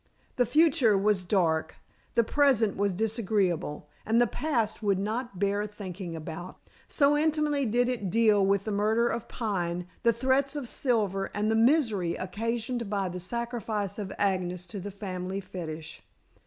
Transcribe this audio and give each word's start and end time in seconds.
The 0.37 0.47
future 0.47 0.97
was 0.97 1.21
dark, 1.21 1.75
the 2.15 2.23
present 2.23 2.75
was 2.75 2.91
disagreeable, 2.91 3.87
and 4.03 4.19
the 4.19 4.25
past 4.25 4.81
would 4.81 4.97
not 4.97 5.37
bear 5.37 5.67
thinking 5.67 6.15
about, 6.15 6.57
so 6.87 7.15
intimately 7.15 7.67
did 7.67 7.87
it 7.87 8.09
deal 8.09 8.43
with 8.43 8.63
the 8.63 8.71
murder 8.71 9.07
of 9.07 9.27
Pine, 9.27 9.85
the 10.01 10.11
threats 10.11 10.55
of 10.55 10.67
Silver, 10.67 11.29
and 11.35 11.51
the 11.51 11.55
misery 11.55 12.15
occasioned 12.15 12.89
by 12.89 13.09
the 13.09 13.19
sacrifice 13.19 13.99
of 13.99 14.11
Agnes 14.17 14.65
to 14.65 14.79
the 14.79 14.89
family 14.89 15.39
fetish. 15.39 16.01